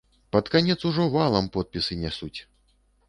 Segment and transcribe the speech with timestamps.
[0.35, 2.35] Пад канец ужо валам подпісы нясуць!